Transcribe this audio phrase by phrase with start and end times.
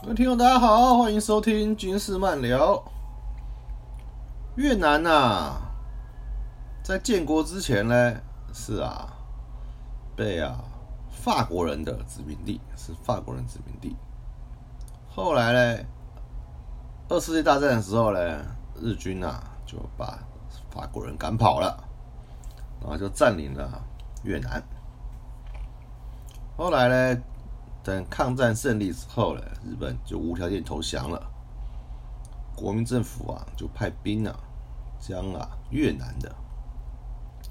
[0.00, 2.80] 各位听众，大家好，欢迎收听军事漫聊。
[4.54, 5.56] 越南呐、
[6.84, 8.14] 在建国之前呢，
[8.54, 9.12] 是啊，
[10.14, 10.64] 被啊
[11.10, 13.96] 法国人的殖民地，是法国人殖民地。
[15.10, 15.84] 后来呢，
[17.08, 18.20] 二次世界大战的时候呢，
[18.80, 20.20] 日军呐、就把
[20.70, 21.76] 法国人赶跑了，
[22.80, 23.82] 然后就占领了
[24.22, 24.62] 越南。
[26.56, 27.22] 后来呢，
[27.88, 31.26] 等抗战胜利之后呢，日本就无条件投降了。
[32.54, 34.38] 国民政府啊，就派兵啊，
[35.00, 36.30] 将啊越南的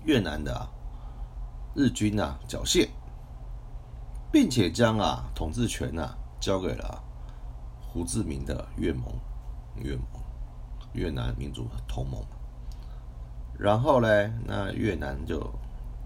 [0.05, 0.69] 越南的、啊、
[1.73, 2.87] 日军啊缴械，
[4.31, 7.03] 并且将啊统治权啊交给了
[7.81, 9.05] 胡志明的越盟
[9.75, 10.05] 越盟
[10.93, 12.23] 越南民主同盟。
[13.57, 14.07] 然后呢，
[14.45, 15.39] 那越南就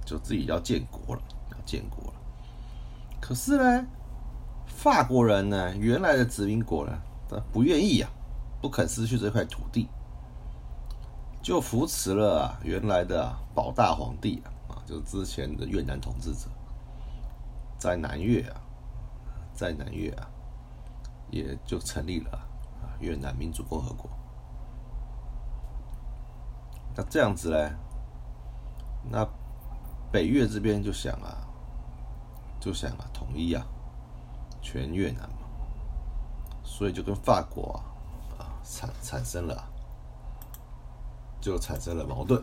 [0.05, 1.21] 就自己要建国了，
[1.51, 2.13] 要建国了。
[3.19, 3.85] 可是呢，
[4.75, 6.97] 法国人呢，原来的殖民国呢，
[7.29, 8.09] 他不愿意啊，
[8.61, 9.87] 不肯失去这块土地，
[11.41, 16.47] 就扶持了啊原来的、啊、保大皇帝啊，啊，就是之前的越南统治者，
[17.77, 18.61] 在南越啊，
[19.53, 20.27] 在南越啊，
[21.29, 22.31] 也就成立了
[22.81, 24.09] 啊越南民主共和国。
[26.95, 27.71] 那这样子呢，
[29.11, 29.27] 那
[30.11, 31.47] 北越这边就想啊。
[32.63, 33.65] 就想啊统一啊
[34.61, 35.47] 全越南嘛，
[36.63, 39.67] 所以就跟法国啊啊产产生了，
[41.41, 42.41] 就产生了矛盾，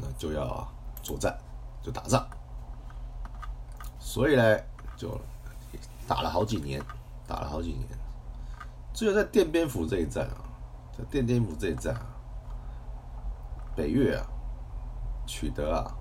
[0.00, 0.66] 那就要、
[1.02, 1.38] 作战，
[1.82, 2.26] 就打仗，
[3.98, 4.58] 所以呢
[4.96, 5.20] 就
[6.06, 6.82] 打了好几年，
[7.26, 7.86] 打了好几年，
[8.94, 10.40] 只有在奠边府这一战啊，
[10.96, 12.06] 在奠边府这一战啊，
[13.76, 14.26] 北越啊
[15.26, 15.94] 取得啊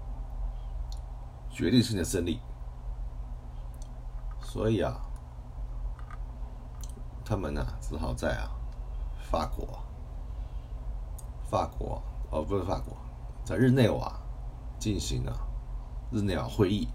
[1.52, 2.40] 决定性的胜利。
[4.42, 4.98] 所以啊，
[7.28, 8.50] 他们呢、只好在啊
[9.30, 9.68] 法国，
[11.50, 12.96] 法国哦不是法国，
[13.44, 14.18] 在日内瓦
[14.80, 15.38] 进行了
[16.10, 16.88] 日内瓦会议。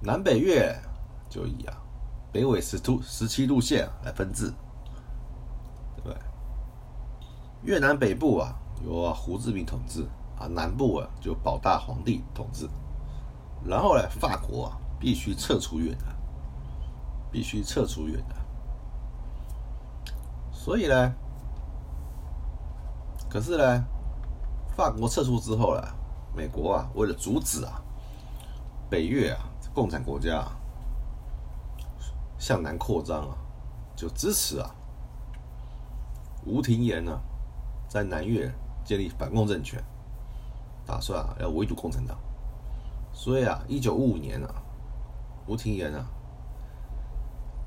[0.00, 0.72] 南北越
[1.28, 1.82] 就以啊
[2.30, 4.54] 北纬十度十七度线来分治，
[5.96, 6.16] 对不对？
[7.62, 10.06] 越南北部啊由胡志明统治
[10.38, 12.68] 啊，南部啊就保大皇帝统治，
[13.64, 14.78] 然后呢法国啊。
[14.98, 16.15] 必须撤出越南，
[17.30, 18.36] 必须撤出越南。
[20.52, 21.14] 所以呢，
[23.28, 23.84] 可是呢，
[24.76, 25.82] 法国撤出之后呢，
[26.34, 27.82] 美国啊，为了阻止啊
[28.90, 29.38] 北越啊
[29.74, 30.56] 共产国家、啊、
[32.38, 33.36] 向南扩张啊，
[33.94, 34.74] 就支持啊
[36.44, 37.20] 吴廷琰呢
[37.88, 38.52] 在南越
[38.84, 39.82] 建立反共政权，
[40.84, 42.16] 打算啊要围堵共产党。
[43.12, 44.62] 所以啊，一九五五年啊。
[45.48, 46.04] 吴廷琰啊，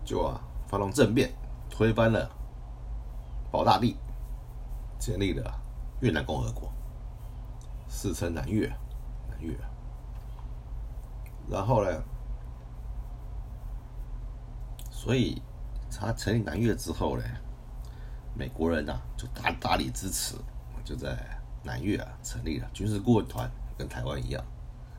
[0.09, 1.31] 就啊发动政变，
[1.69, 2.27] 推翻了
[3.51, 3.95] 保大帝，
[4.97, 5.53] 建立了
[6.01, 6.73] 越南共和国，
[7.87, 8.67] 世称南越，
[9.29, 9.55] 南越。
[11.47, 12.03] 然后呢，
[14.89, 15.39] 所以
[15.91, 17.23] 他成立南越之后呢，
[18.33, 20.33] 美国人啊就大大力支持，
[20.83, 21.15] 就在
[21.61, 23.47] 南越啊成立了军事顾问团，
[23.77, 24.43] 跟台湾一样，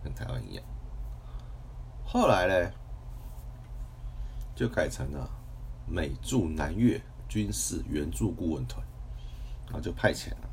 [0.04, 0.64] 跟台湾一样。
[2.04, 2.70] 后来呢，
[4.60, 5.26] 就改成了
[5.88, 8.86] 美驻南越军事援助顾问团，
[9.64, 10.50] 然后就派遣了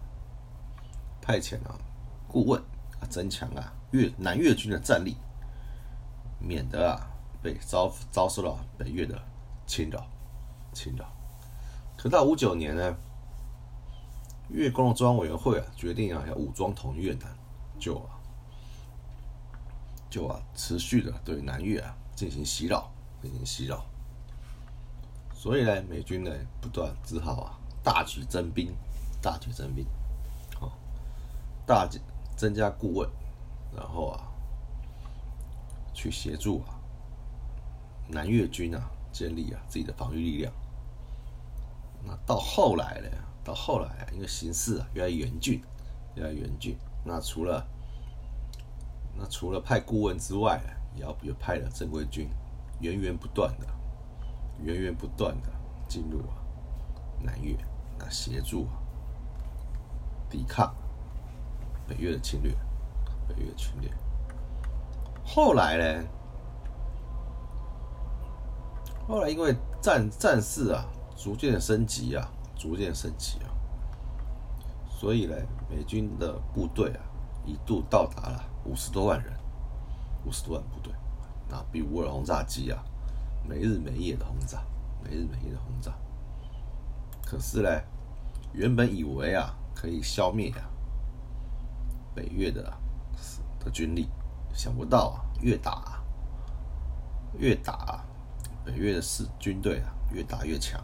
[1.21, 1.77] 派遣了
[2.25, 2.57] 顾问
[3.01, 5.17] 啊，增强啊越南越军的战力，
[6.39, 7.05] 免得啊
[7.43, 9.21] 被遭遭受到北越的
[9.65, 10.07] 侵扰
[10.71, 11.11] 侵扰。
[11.97, 12.95] 可到五九年呢，
[14.47, 17.23] 越共的中央委员会啊决定啊要武装统一越南，
[17.77, 18.15] 就啊。
[20.09, 22.89] 就啊，持续的对南越啊进行袭扰，
[23.21, 23.85] 进行袭扰。
[25.37, 28.75] 所以呢，美军呢不断只好啊大举增兵，
[29.21, 29.85] 大举增兵，
[30.59, 30.71] 哦，
[31.63, 31.87] 大
[32.35, 33.07] 增加顾问，
[33.75, 34.19] 然后啊
[35.93, 36.73] 去协助啊
[38.09, 40.51] 南越军啊建立啊自己的防御力量。
[42.03, 43.09] 那到后来呢，
[43.43, 45.61] 到后来啊，因为形势啊越来越严峻，
[46.15, 46.75] 越来越严峻，
[47.05, 47.63] 那除了
[49.15, 50.59] 那除了派顾问之外，
[50.95, 52.27] 也要也派了正规军，
[52.79, 53.67] 源源不断的、
[54.63, 55.49] 源源不断的
[55.87, 56.35] 进入啊
[57.23, 57.55] 南越，
[57.97, 58.77] 那协助啊
[60.29, 60.73] 抵抗
[61.87, 62.51] 北越的侵略，
[63.27, 63.89] 北越的侵略。
[65.25, 66.07] 后来呢，
[69.07, 73.49] 后来因为战战事啊逐渐升级啊，逐渐升级啊，
[74.89, 75.35] 所以呢，
[75.69, 77.01] 美军的部队啊
[77.45, 78.43] 一度到达了。
[78.65, 79.31] 五十多万人，
[80.25, 80.91] 五十多万部队，
[81.49, 82.83] 啊，比乌尔轰炸机啊，
[83.47, 84.61] 没日没夜的轰炸，
[85.03, 85.93] 没日没夜的轰炸。
[87.25, 87.69] 可是呢，
[88.53, 90.69] 原本以为啊可以消灭啊
[92.15, 92.73] 北越的
[93.59, 94.09] 的军力，
[94.53, 96.01] 想不到啊越打
[97.37, 98.03] 越打，
[98.65, 100.83] 北越的士军队啊越打越强，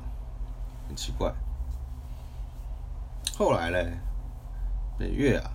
[0.87, 1.33] 很奇怪。
[3.37, 3.77] 后来呢，
[4.97, 5.51] 北越啊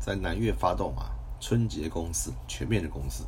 [0.00, 3.22] 在南越发动啊春节攻势，全面的攻势。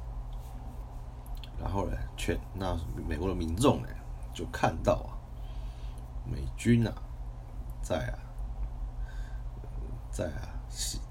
[1.58, 3.88] 然后呢，全那美国的民众呢
[4.35, 5.17] 就看到啊，
[6.25, 6.93] 美军啊
[7.82, 8.19] 在啊
[10.11, 10.49] 在啊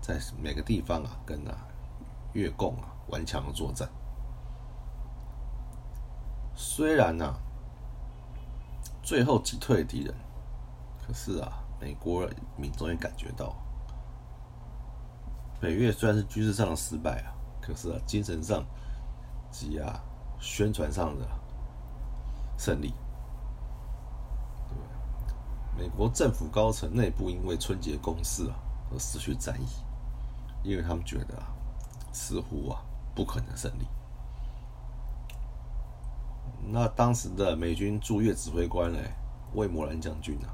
[0.01, 1.57] 在每个地方啊跟啊
[2.33, 3.89] 越共啊顽强的作战。
[6.56, 7.36] 虽然呢
[9.01, 10.13] 最后击退敌人，
[11.06, 13.56] 可是啊美国民众也感觉到，
[15.59, 18.63] 北越虽然是军事上的失败啊，可是啊精神上
[19.50, 20.01] 及啊。
[20.45, 21.27] 宣传上的
[22.56, 22.94] 胜利，
[25.75, 28.56] 美国政府高层内部因为春节攻势啊
[28.92, 29.65] 而失去战意，
[30.63, 31.47] 因为他们觉得啊
[32.13, 32.80] 似乎啊
[33.15, 33.88] 不可能胜利。
[36.68, 39.00] 那当时的美军驻越指挥官呢，
[39.56, 40.53] 魏摩兰将军啊，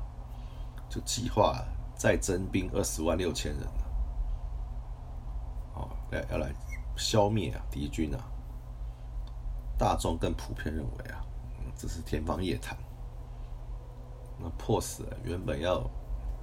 [0.89, 1.61] 就计划
[1.95, 3.83] 再征兵二十万六千人啊，
[5.75, 6.51] 哦，来要来
[6.95, 8.23] 消灭啊敌军啊。
[9.81, 11.25] 大众更普遍认为啊，
[11.75, 12.77] 这是天方夜谭。
[14.37, 15.89] 那迫使原本要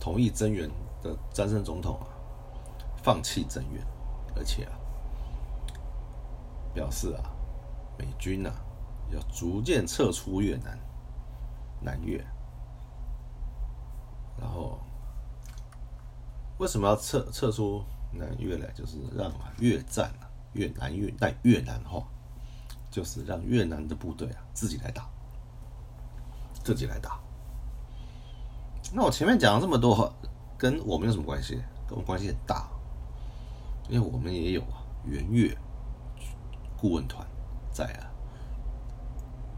[0.00, 0.69] 同意增援
[1.00, 2.11] 的詹森总统啊，
[3.00, 3.81] 放弃增援，
[4.35, 4.73] 而且啊，
[6.75, 7.31] 表示啊，
[7.96, 8.52] 美军啊
[9.12, 10.76] 要逐渐撤出越南、
[11.81, 12.19] 南越。
[14.37, 14.81] 然后
[16.58, 18.67] 为什么要撤撤出南越呢？
[18.75, 22.05] 就是让越战啊越南越带越南化。
[22.90, 25.08] 就是让越南的部队啊自己来打，
[26.64, 27.20] 自己来打。
[28.93, 30.12] 那我前面讲了这么多，
[30.56, 31.55] 跟我们有什么关系？
[31.87, 32.69] 跟我们关系很大，
[33.88, 35.56] 因为我们也有啊援越
[36.76, 37.26] 顾问团
[37.70, 38.08] 在啊，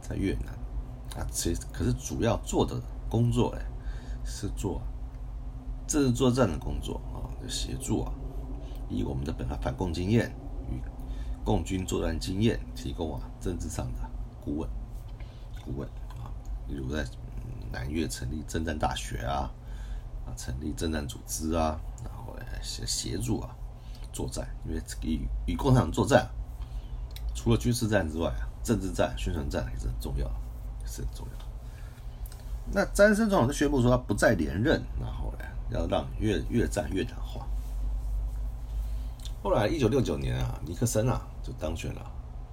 [0.00, 0.52] 在越南
[1.20, 3.60] 啊，其实可是主要做的工作呢，
[4.24, 4.80] 是做
[5.86, 8.12] 政治作战的工作啊，协助啊，
[8.88, 10.34] 以我们的本来反共经验。
[11.44, 13.98] 共军作战经验提供啊，政治上的
[14.44, 14.68] 顾问，
[15.64, 15.88] 顾问
[16.18, 16.30] 啊，
[16.68, 17.04] 例如在
[17.72, 19.50] 南越成立政战大学啊，
[20.26, 23.50] 啊，成立政战组织啊，然后协协助啊
[24.12, 26.28] 作战，因为与与共产党作战，
[27.34, 30.26] 除了军事战之外啊，政治战、宣传战也是很重要，
[30.80, 31.32] 也是很重要。
[32.72, 37.46] 那詹森总统就宣布说他不再连任，然后呢，要让越越战越难化。
[39.42, 41.26] 后来一九六九年啊，尼克森啊。
[41.58, 42.02] 当选了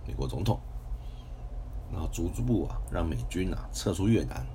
[0.08, 0.60] 美国总统，
[1.92, 4.46] 然后逐步啊让美军啊撤出越南。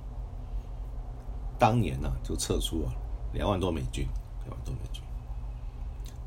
[1.59, 2.91] 当年呢就撤出了
[3.33, 4.05] 两万多美军，
[4.45, 5.01] 两万多美军。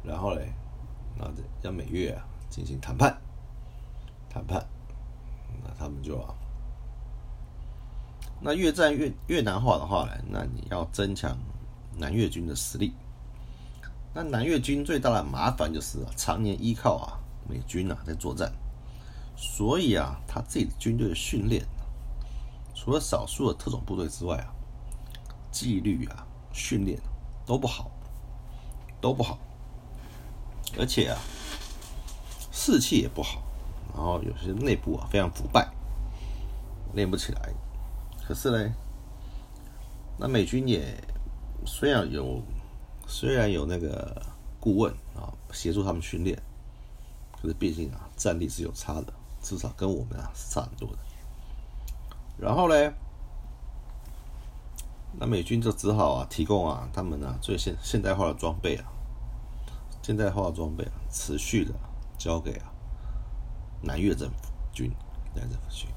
[0.02, 0.52] 然后嘞，
[1.16, 1.28] 那
[1.61, 3.18] 让美越啊进行谈判，
[4.30, 4.64] 谈判，
[5.64, 6.35] 那他们就啊，
[8.40, 11.37] 那越战越越南化的话呢，那你要增强
[11.99, 12.94] 南越军的实力。
[14.14, 17.20] 那南越军最大的麻烦就是常年依靠啊。
[17.48, 18.52] 美军啊，在作战，
[19.36, 21.64] 所以啊，他自己的军队的训练，
[22.74, 24.52] 除了少数的特种部队之外啊，
[25.50, 27.00] 纪律啊，训练
[27.44, 27.90] 都不好，
[29.00, 29.38] 都不好，
[30.78, 31.18] 而且啊，
[32.50, 33.42] 士气也不好，
[33.94, 35.68] 然后有些内部啊非常腐败，
[36.94, 37.52] 练不起来。
[38.26, 38.74] 可是呢，
[40.18, 40.82] 那美军也
[41.64, 42.42] 虽然有，
[43.06, 44.20] 虽然有那个
[44.58, 46.36] 顾问啊，协助他们训练。
[47.46, 50.98] 可是毕竟啊，战力是有差的，至少跟我们啊是差很多的。
[52.36, 52.92] 然后呢，
[55.12, 58.84] 那美军就只好啊提供啊他们啊最现现代化的装备啊，
[60.02, 61.72] 现代化的装备啊，持续的
[62.18, 62.66] 交给啊
[63.80, 64.34] 南越政府
[64.72, 64.90] 军，
[65.32, 65.88] 南越政府军。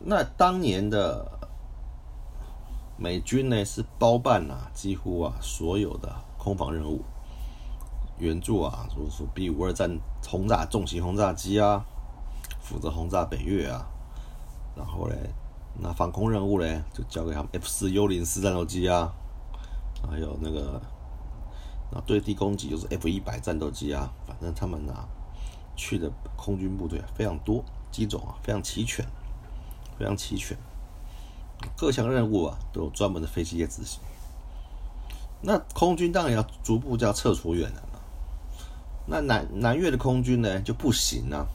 [0.00, 1.38] 那当年的
[2.96, 7.04] 美军呢是包办了几乎啊所有的空防任务。
[8.18, 11.84] 援助啊，如说 B 五二战轰炸重型轰炸机啊，
[12.60, 13.86] 负责轰炸北越啊，
[14.74, 15.16] 然后嘞，
[15.78, 19.12] 那防空任务嘞就交给他们 F 四幽灵四战斗机啊，
[20.10, 20.80] 还有那个
[21.92, 25.06] 那对地攻击就是 F 一百战斗机啊，反正他们啊
[25.76, 29.04] 去的空军部队非常多，机种啊非常齐全，
[29.98, 30.56] 非常齐全，
[31.76, 34.00] 各项任务啊都有专门的飞机在执行。
[35.42, 37.82] 那空军当然要逐步就要撤出远了。
[39.06, 41.46] 那南南越的空军呢就不行啊，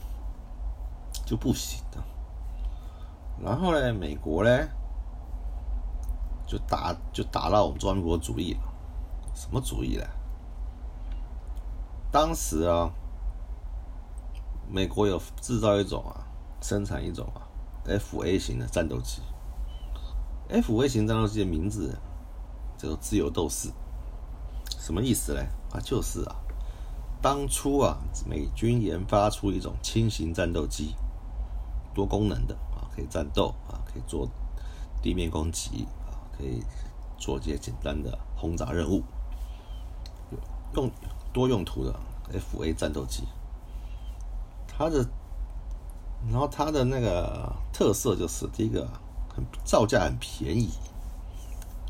[1.25, 2.00] 就不行啊。
[3.43, 4.67] 然后呢，美国呢
[6.48, 8.60] 就打就打到我们中国主意了，
[9.34, 10.05] 什么主意呢？
[12.12, 12.91] 当时啊，
[14.70, 16.27] 美国有制造一种啊，
[16.62, 17.48] 生产一种啊
[17.86, 19.22] ，F A 型的战斗机。
[20.50, 21.98] F A 型战斗机的名字
[22.77, 23.70] 叫做自由斗士，
[24.77, 25.41] 什么意思呢？
[25.72, 26.36] 啊，就是啊，
[27.21, 30.95] 当初啊，美军研发出一种轻型战斗机，
[31.93, 34.27] 多功能的啊，可以战斗啊，可以做
[35.01, 36.63] 地面攻击啊，可以
[37.17, 39.03] 做一些简单的轰炸任务，
[40.75, 40.89] 用
[41.31, 41.93] 多用途的
[42.33, 43.23] F A 战斗机。
[44.67, 45.05] 它的，
[46.31, 48.87] 然后它的那个特色就是第一个。
[49.33, 50.69] 很造价很便宜，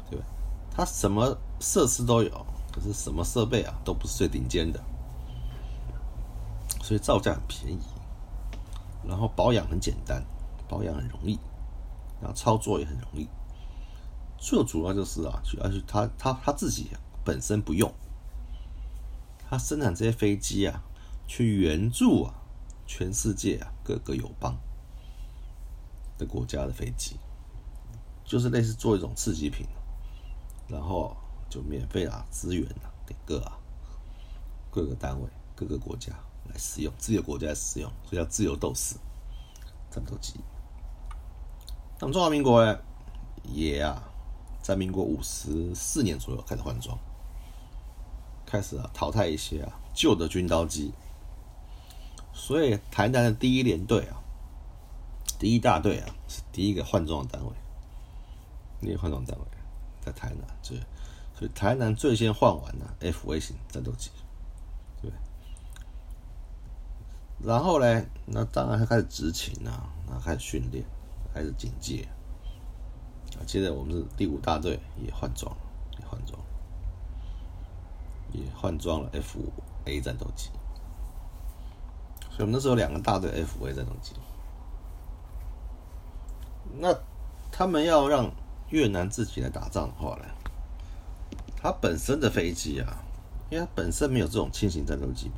[0.07, 0.25] 对吧？
[0.69, 4.79] 它什么设施都有，可是什么设备啊都不是最顶尖的，
[6.91, 7.79] 所以造价很便宜。
[9.07, 10.21] 然后保养很简单，
[10.67, 11.39] 保养很容易，
[12.19, 13.29] 然后操作也很容易。
[14.37, 16.89] 最主要就是啊，主要是他他他自己
[17.23, 17.89] 本身不用，
[19.49, 20.83] 他生产这些飞机啊，
[21.25, 22.33] 去援助啊
[22.85, 24.57] 全世界啊各个友邦
[26.17, 27.15] 的国家的飞机。
[28.25, 29.65] 就是类似做一种刺激品，
[30.67, 31.15] 然后
[31.49, 33.57] 就免费啊资源啊给各啊
[34.69, 36.11] 各个单位、各个国家
[36.49, 38.95] 来使用，自由国家来使用，所以叫自由斗士
[39.89, 40.39] 战斗机。
[41.99, 42.79] 那么中华民国呢，
[43.43, 44.03] 也啊
[44.61, 46.97] 在民国五十四年左右开始换装，
[48.45, 50.91] 开始啊淘汰一些啊旧的军刀机，
[52.33, 54.21] 所以台南的第一联队啊，
[55.37, 57.51] 第一大队啊是第一个换装的单位。
[58.83, 59.45] 那个换装单位
[60.03, 60.73] 在台南，这
[61.37, 64.09] 所以台南最先换完了 F A 型战斗机，
[64.99, 65.11] 对。
[67.43, 70.85] 然后呢，那当然开始执勤啊，然后开始训练，
[71.33, 72.07] 开始警戒。
[73.37, 75.55] 啊，接着我们是第五大队也换装，
[75.99, 76.39] 也换装，
[78.33, 79.39] 也换装了 F
[79.85, 80.49] A 战斗机。
[82.29, 84.13] 所以我们那时候两个大队 F A 战斗机。
[86.77, 86.93] 那
[87.51, 88.31] 他们要让
[88.69, 90.25] 越南自己来打仗的话呢，
[91.57, 93.03] 它本身的飞机啊，
[93.49, 95.35] 因为它本身没有这种轻型战斗机嘛，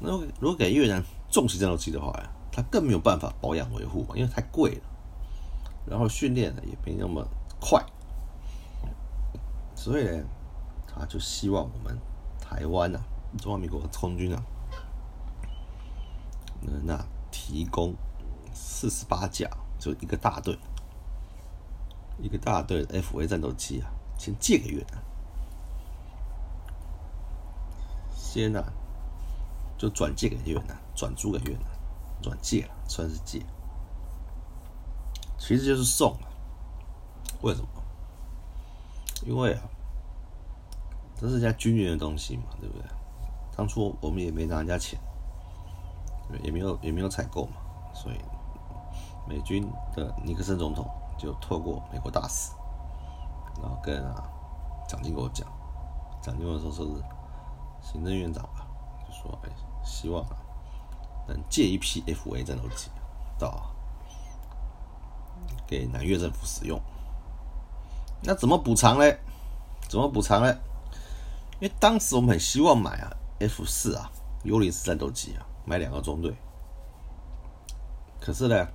[0.00, 4.82] 那如果给越南重型战斗机的话呀，它更没有办法保养维护嘛，因为太贵了，
[5.86, 7.26] 然后训练呢也没那么
[7.60, 7.84] 快，
[9.74, 10.24] 所以呢，
[10.86, 11.98] 他就希望我们
[12.40, 12.98] 台湾呐，
[13.38, 14.42] 中华民国空军啊，
[16.82, 16.98] 那
[17.30, 17.94] 提供
[18.52, 20.58] 四十八架，就一个大队。
[22.22, 23.88] 一个大队 F A 战斗机啊，
[24.18, 25.02] 先借给越南，
[28.14, 28.62] 先啊，
[29.80, 31.64] 就转借给越南，转租给越南，
[32.20, 33.42] 转借了，算是借，
[35.38, 36.28] 其实就是送啊。
[37.40, 37.68] 为什么？
[39.24, 39.62] 因为啊，
[41.16, 42.86] 这是人家军人的东西嘛，对不对？
[43.56, 45.00] 当初我们也没拿人家钱，
[46.42, 47.54] 也没有也没有采购嘛，
[47.94, 48.16] 所以
[49.26, 50.86] 美军的尼克森总统。
[51.18, 52.50] 就透过美国大使，
[53.60, 54.26] 然后跟啊
[54.88, 55.46] 蒋经国讲，
[56.22, 56.92] 蒋经国说说是
[57.82, 58.66] 行政院长吧，
[59.06, 59.50] 就说哎，
[59.90, 60.36] 希望啊
[61.26, 62.88] 能借一批 F A 战斗机
[63.38, 63.74] 到
[65.66, 66.80] 给南越政府使用。
[68.22, 69.04] 那怎么补偿呢？
[69.88, 70.54] 怎么补偿呢？
[71.58, 74.10] 因为当时我们很希望买啊 F 四啊
[74.44, 76.34] 幽灵式战斗机啊，买两个中队。
[78.20, 78.68] 可是呢，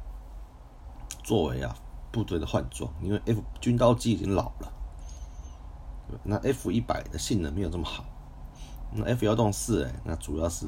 [1.23, 1.75] 作为啊。
[2.11, 4.71] 部队的换装，因为 F 军刀机已经老了，
[6.23, 8.05] 那 F 一百的性能没有这么好，
[8.93, 10.65] 那 F 幺洞四哎，那主要是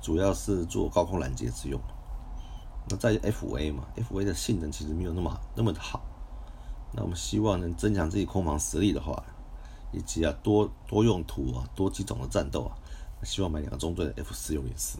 [0.00, 1.80] 主要是做高空拦截之用，
[2.88, 6.00] 那在 F A 嘛，F A 的性能其实没有那么那么的好，
[6.92, 9.22] 那我们希望能增强自己空防实力的话，
[9.92, 12.72] 以及啊多多用途啊多机种的战斗啊，
[13.24, 14.98] 希望买两个中队的 F 四 U 零四，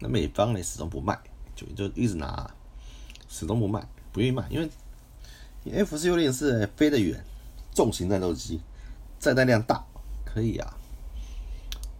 [0.00, 1.18] 那美方呢始终不卖，
[1.54, 2.50] 就就一直拿，
[3.28, 3.86] 始终不卖。
[4.12, 4.70] 不愿意卖，因为
[5.82, 7.24] F 四六零是飞得远，
[7.74, 8.60] 重型战斗机，
[9.18, 9.84] 载弹量大，
[10.24, 10.76] 可以啊。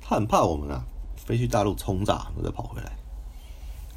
[0.00, 0.84] 他很怕我们啊，
[1.24, 2.96] 飞去大陆轰炸，再跑回来，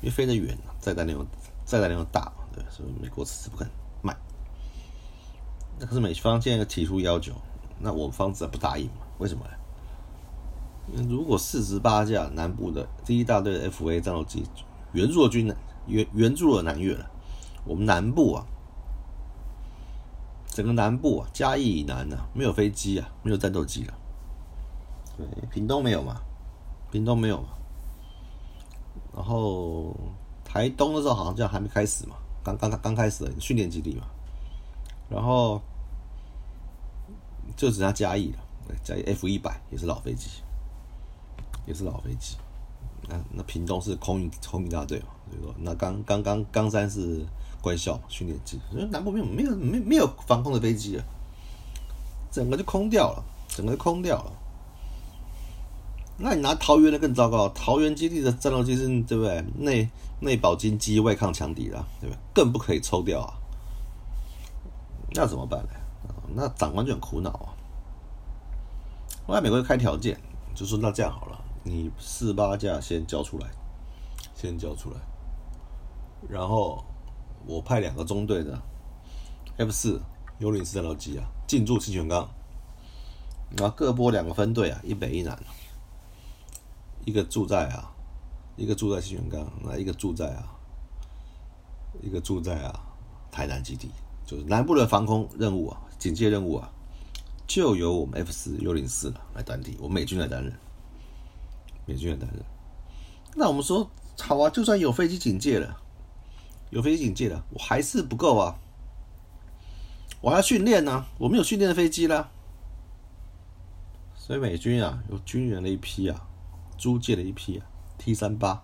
[0.02, 1.26] 因为飞得远，载弹量
[1.66, 3.70] 载弹量大，对，所以美国迟迟不肯
[4.02, 4.16] 卖。
[5.80, 7.34] 那可是美方现在提出要求，
[7.80, 9.02] 那我方自然不答应嘛？
[9.20, 11.04] 为什么呢？
[11.10, 14.46] 如果四十八架南部的第一大队的 F A 战斗机
[14.94, 15.54] 援助了军
[15.86, 17.06] 援援助了南越了。
[17.66, 18.46] 我们南部啊，
[20.48, 23.94] 整个南部啊，嘉义以南呢，没有飞机啊，没有战斗机了。
[25.18, 26.22] 对，屏东没有嘛，
[26.92, 27.44] 屏东没有。
[29.16, 29.96] 然后
[30.46, 34.06] 台东的时候好像还没开始嘛，刚刚刚开始训练基地嘛，
[35.10, 35.60] 然后
[37.56, 40.30] 就只剩下嘉义了，嘉义 F 一百也是老飞机，
[41.66, 42.38] 也是老飞机。
[43.10, 47.26] 那那屏东是空运空运大队嘛，所以说那刚刚刚冈山是
[47.60, 51.04] 官校训练机，所以南部没有没有没没有防空的飞机了，
[52.32, 54.32] 整个就空掉了，整个就空掉了。
[56.20, 59.44] 那你拿桃园的更糟糕，桃园基地的战斗机是对不对？
[59.56, 62.20] 内内保金机，外抗强敌了，对不对？
[62.34, 63.34] 更不可以抽掉啊！
[65.12, 65.70] 那怎么办呢？
[66.34, 67.54] 那长官就很苦恼啊。
[69.28, 70.20] 后来美国就开条件，
[70.56, 73.48] 就说那这样好了，你四八架先交出来，
[74.34, 74.98] 先交出来，
[76.28, 76.84] 然后
[77.46, 78.60] 我派两个中队的
[79.58, 80.02] F 四
[80.40, 82.28] 幽灵式战斗机啊进驻清泉岗，
[83.56, 85.38] 然后各拨两个分队啊，一北一南。
[87.08, 87.90] 一个住在啊，
[88.58, 90.44] 一个住在新源岗，那一个住在啊，
[92.02, 92.78] 一个住在啊
[93.32, 93.90] 台南基地，
[94.26, 96.70] 就是南部的防空任务啊，警戒任务啊，
[97.48, 100.54] 就由我们 F 四幽灵四了来担替，我美军来担任，
[101.86, 102.44] 美军来担任。
[103.38, 105.78] 那我们说好啊，就算有飞机警戒了，
[106.72, 108.60] 有飞机警戒了，我还是不够啊，
[110.20, 112.32] 我还要训练呢，我没有训练的飞机了，
[114.14, 116.27] 所以美军啊，有军人的一批啊。
[116.78, 117.62] 租借了一批
[117.98, 118.64] T 三八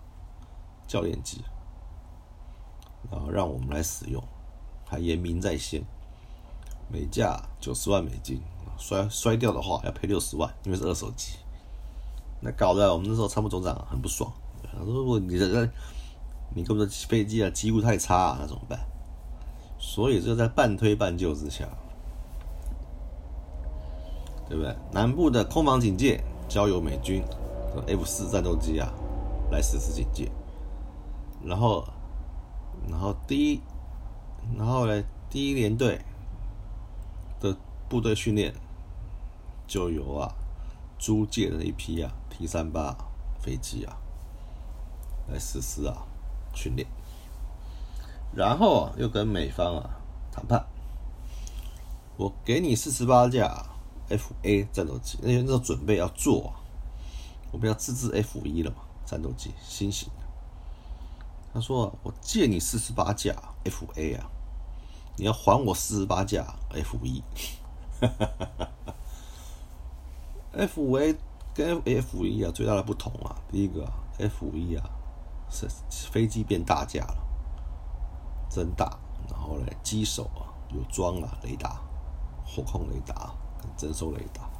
[0.86, 1.42] 教练机，
[3.10, 4.22] 然后让我们来使用，
[4.86, 5.82] 还严明在先，
[6.88, 8.40] 每架九十万美金，
[8.78, 11.36] 摔摔掉的话要赔六十万，因为是二手机。
[12.40, 14.30] 那搞得我们那时候参谋总长很不爽，
[14.62, 15.68] 他说：“如果你这
[16.54, 18.78] 你根本飞机啊机务太差啊，那怎么办？”
[19.80, 21.66] 所以就在半推半就之下，
[24.48, 24.76] 对不对？
[24.92, 27.22] 南部的空防警戒交由美军。
[27.82, 28.92] F 四战斗机啊，
[29.50, 30.30] 来实施警戒，
[31.42, 31.86] 然后，
[32.88, 33.60] 然后第一，
[34.56, 36.00] 然后呢，第一连队
[37.40, 37.56] 的
[37.88, 38.54] 部队训练
[39.66, 40.34] 就由啊
[40.98, 42.96] 租借的一批啊 T 三八
[43.40, 43.96] 飞机啊
[45.28, 46.06] 来实施啊
[46.54, 46.86] 训练，
[48.34, 49.90] 然后又跟美方啊
[50.32, 50.64] 谈判，
[52.16, 53.66] 我给你四十八架
[54.08, 56.52] F A 战斗机，那些那时候准备要做。
[57.54, 60.24] 我们要自制 F 一了嘛，战斗机新型的。
[61.54, 64.28] 他说：“我借你四十八架 F A 啊，
[65.16, 67.22] 你要还我四十八架 F 一。
[70.50, 71.14] ”F A
[71.54, 73.88] 跟 F 一啊最大的不同啊，第一个
[74.18, 74.90] F 一啊
[75.48, 75.68] 是
[76.10, 77.16] 飞机变大架了，
[78.50, 78.98] 增大，
[79.30, 81.80] 然后呢机手啊有装了雷达、
[82.44, 84.50] 火控雷达跟、征收雷达。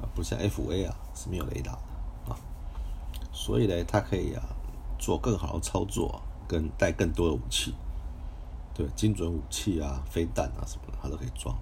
[0.00, 2.36] 啊不像 F A 啊是没有雷达的啊，
[3.32, 4.42] 所以呢，它可以啊
[4.98, 7.74] 做更好的操作，跟带更多的武器，
[8.74, 11.54] 对精准武器啊、飞弹啊什么的，它都可以装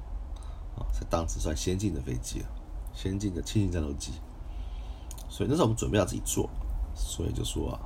[0.76, 2.46] 啊，在当时算先进的飞机了，
[2.94, 4.12] 先进的轻型战斗机。
[5.28, 6.48] 所以那时候我们准备要自己做，
[6.94, 7.80] 所以就说啊，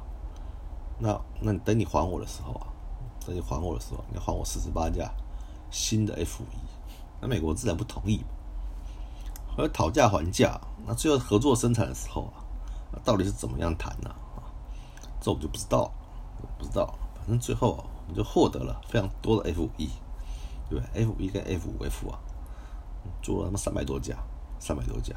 [0.99, 2.67] 那那你等你还我的时候啊，
[3.25, 5.11] 等你还我的时候，你要还我四十八架
[5.71, 6.57] 新的 F 一，
[7.21, 8.25] 那美国自然不同意。
[9.57, 12.45] 而讨价还价，那最后合作生产的时候啊，
[13.05, 14.11] 到底是怎么样谈呢？
[14.11, 14.45] 啊，
[15.21, 15.91] 这我就不知道，
[16.59, 16.95] 不知道。
[17.17, 19.91] 反正最后啊，我们就获得了非常多的 F 五 E，
[20.69, 22.19] 对吧？F 五 E 跟 F 五 F 啊，
[23.23, 24.17] 做了他妈三百多架，
[24.61, 25.17] 三百多架，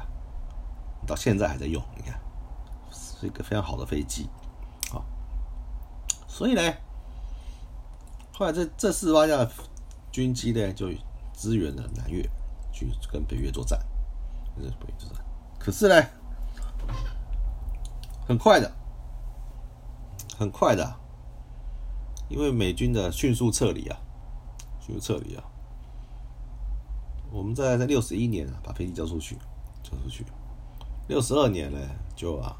[1.06, 1.80] 到现在还在用。
[1.96, 2.18] 你看，
[2.90, 4.28] 是一个非常好的飞机，
[4.92, 5.04] 啊。
[6.26, 6.62] 所以呢，
[8.32, 9.46] 后来这这四十八架
[10.10, 10.88] 军机呢，就
[11.34, 12.22] 支援了南越，
[12.72, 13.78] 去跟北越作战。
[14.56, 14.86] 这是不
[15.58, 16.06] 可是呢，
[18.26, 18.72] 很快的，
[20.38, 20.96] 很快的，
[22.28, 23.98] 因为美军的迅速撤离啊，
[24.80, 25.44] 迅速撤离啊，
[27.30, 29.36] 我们在在六十一年啊把飞机交出去，
[29.82, 30.24] 交出去，
[31.08, 31.78] 六十二年呢
[32.16, 32.56] 就啊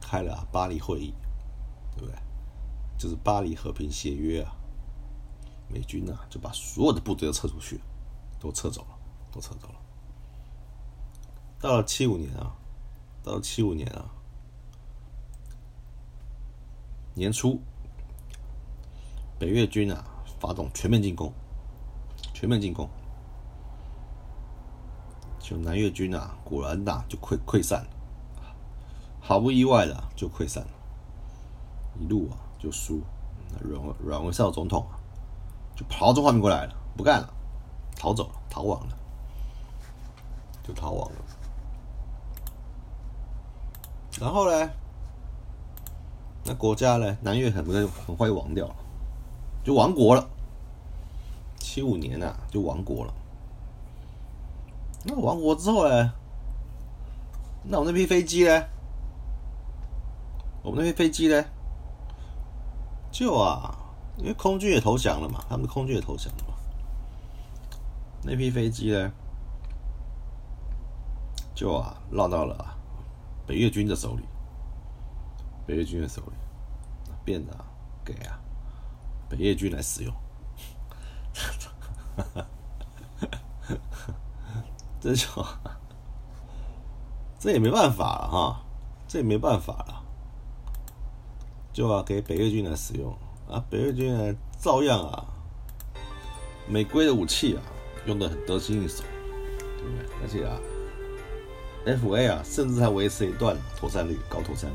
[0.00, 1.12] 开了巴黎会议，
[1.96, 2.14] 对不对？
[2.96, 4.54] 就是巴黎和平协约啊，
[5.68, 7.80] 美军呢就把所有的部队都撤出去，
[8.38, 8.98] 都撤走了，
[9.32, 9.74] 都撤走了。
[11.58, 12.54] 到了七五年啊，
[13.22, 14.04] 到了七五年啊，
[17.14, 17.58] 年初，
[19.38, 20.04] 北越军啊
[20.38, 21.32] 发动全面进攻，
[22.34, 22.88] 全面进攻，
[25.40, 27.88] 就南越军啊，果然呐就溃溃散了，
[29.20, 30.70] 毫不意外的就溃散了，
[31.98, 33.00] 一路啊就输，
[33.62, 35.00] 阮阮文绍总统啊
[35.74, 37.34] 就跑到中华民国来了，不干了，
[37.96, 38.96] 逃走了，逃亡了，
[40.62, 41.16] 就逃亡了。
[44.20, 44.70] 然后呢？
[46.44, 47.74] 那国家呢，南越很快
[48.06, 48.76] 很快就亡掉了，
[49.64, 50.26] 就亡国了。
[51.58, 53.12] 七五年啊，就亡国了。
[55.04, 56.12] 那亡国之后呢？
[57.64, 58.62] 那我那批飞机呢？
[60.62, 61.44] 我们那批飞机呢？
[63.10, 63.76] 就啊，
[64.16, 66.54] 因为空军也投降了嘛，他们的空军也投降了嘛。
[68.22, 69.12] 那批飞机呢？
[71.54, 72.75] 就啊，落到了
[73.46, 74.24] 北越军的手里。
[75.66, 76.32] 北越军的手里，
[77.24, 77.52] 变得
[78.04, 78.38] 给啊
[79.28, 80.14] 北越军来使用。
[85.00, 85.26] 这就
[87.38, 88.62] 这也没办法了哈，
[89.06, 90.02] 这也没办法了，
[91.72, 93.12] 就要给北越军来使用
[93.48, 93.62] 啊！
[93.68, 95.26] 北越军呢，照样啊，
[96.66, 97.62] 美规的武器啊，
[98.06, 99.04] 用的很得心应手，
[99.58, 100.06] 对不对？
[100.22, 100.58] 而且啊
[101.86, 104.74] ，F A 啊，甚至还维持一段妥善率，高妥善率。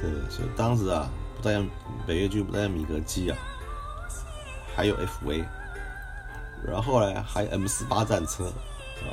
[0.00, 1.68] 对，所以当时啊，不但
[2.06, 3.38] 北约军不但米格机啊，
[4.76, 5.44] 还有 F A，
[6.66, 8.46] 然后呢，还有 M 四八战车。
[8.46, 9.10] 啊，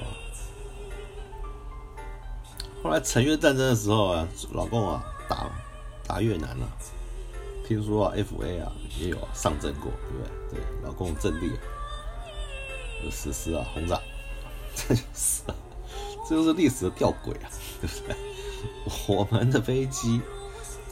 [2.84, 5.50] 后来陈越战争的时候啊，老共啊打
[6.06, 6.68] 打越南了，
[7.68, 10.60] 听说啊 F A 啊也有上阵过，对不对？
[10.60, 11.48] 对，老共阵地
[13.04, 14.00] 有实施啊轰炸，
[14.76, 15.42] 这就是
[16.30, 17.50] 这就是历史的吊诡啊，
[17.82, 18.16] 对不对？
[19.08, 20.22] 我们的飞机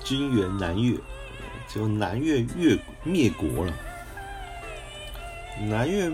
[0.04, 0.98] 军援南越，
[1.74, 3.74] 就南越越灭国了，
[5.70, 6.12] 南越。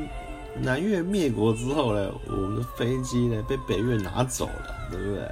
[0.55, 5.27] 南越灭国之后呢，我们的飞机呢被北越拿走了，对不对？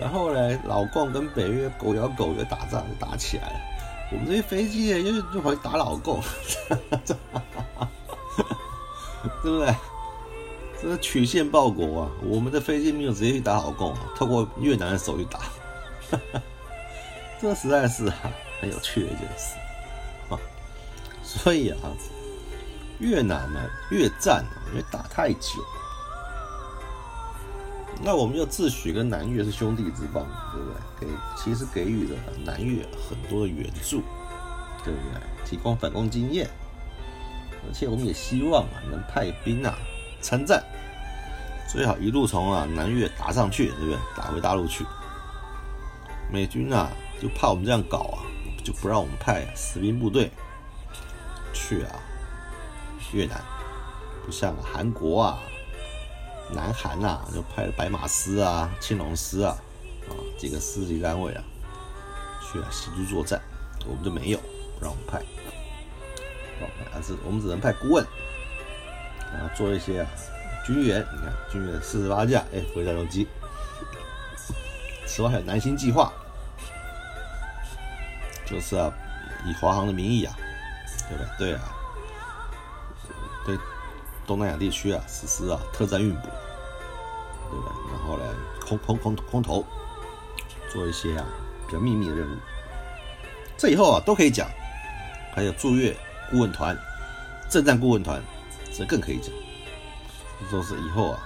[0.00, 3.60] 然后呢，老共跟北越狗咬狗又打仗，打起来了。
[4.12, 7.42] 我们这些飞机呢又又跑打老共，哈哈
[7.76, 7.88] 哈
[9.42, 9.74] 对不对？
[10.80, 12.10] 这是曲线报国啊！
[12.22, 15.40] 我们的飞机没有直接去打好共，透过越南的手去打，
[17.40, 18.14] 这实在是啊
[18.60, 19.54] 很有趣的一件事
[20.30, 20.38] 啊！
[21.22, 21.78] 所以啊。
[22.98, 23.60] 越南呢，
[23.90, 25.62] 越战因为打太久，
[28.02, 30.80] 那我们又自诩跟南越是兄弟之邦，对不对？
[31.00, 34.00] 给其实给予了南越很多的援助，
[34.82, 35.20] 对不对？
[35.44, 36.48] 提供反攻经验，
[37.68, 39.78] 而且我们也希望啊，能派兵啊
[40.26, 40.60] 参战，
[41.68, 43.96] 最好一路从啊南越打上去，对不对？
[44.16, 44.84] 打回大陆去。
[46.32, 46.90] 美军啊，
[47.22, 48.26] 就怕我们这样搞啊，
[48.64, 50.32] 就不让我们派士兵部队
[51.52, 51.94] 去啊。
[53.12, 53.40] 越南
[54.24, 55.38] 不像韩国啊，
[56.52, 59.56] 南韩呐，就派白马师啊、青龙师啊
[60.08, 61.44] 啊几个师级单位啊
[62.42, 63.40] 去啊协助作战，
[63.86, 64.38] 我们就没有
[64.76, 65.22] 不让我们派，
[66.92, 68.04] 还是我们只能派顾问，
[69.32, 70.06] 然后做一些啊
[70.64, 71.00] 军援。
[71.12, 73.26] 你看军援四十八架 F 战斗机，
[75.06, 76.12] 此外还有南星计划，
[78.44, 78.92] 就是啊
[79.44, 80.36] 以华航的名义啊，
[81.08, 81.48] 对吧对？
[81.50, 81.62] 对啊。
[83.44, 83.56] 对
[84.26, 86.28] 东南亚地区啊实施啊特战运补，
[87.50, 87.72] 对吧？
[87.92, 88.24] 然后呢，
[88.60, 89.64] 空空空空投
[90.72, 91.24] 做一些啊
[91.66, 92.36] 比较秘密的任务，
[93.56, 94.48] 这以后啊都可以讲。
[95.32, 95.94] 还有驻越
[96.30, 96.74] 顾问团、
[97.50, 98.20] 政战顾问团，
[98.76, 99.32] 这更可以讲。
[100.40, 101.20] 这都是以后啊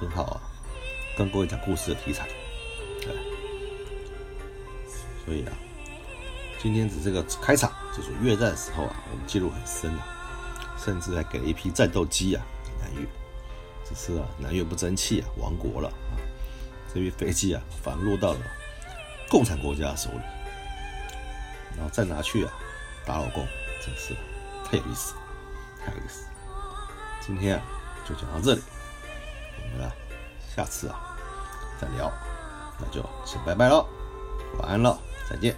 [0.00, 0.40] 很好啊
[1.16, 2.26] 跟各位讲故事的题材。
[3.00, 3.14] 对，
[5.24, 5.52] 所以啊，
[6.60, 10.12] 今天只是个开场，就是越战时候啊我们记录很深啊。
[10.78, 13.08] 甚至还给了一批战斗机啊给，南越，
[13.82, 16.14] 只是啊，南越不争气啊，亡国了啊，
[16.92, 18.40] 这批飞机啊，反落到了
[19.28, 20.20] 共产国家手里，
[21.76, 22.52] 然后再拿去啊，
[23.06, 23.44] 打老共，
[23.84, 24.14] 真是
[24.64, 25.14] 太有意思，
[25.84, 26.26] 太有意思。
[27.26, 27.60] 今天，
[28.08, 28.62] 就讲到这里，
[29.72, 29.92] 我们啊，
[30.54, 31.16] 下次啊，
[31.80, 32.12] 再聊，
[32.78, 33.84] 那就先拜拜喽，
[34.60, 34.96] 晚安了，
[35.28, 35.56] 再见。